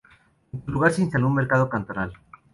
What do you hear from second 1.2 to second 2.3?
un mercado cantonal.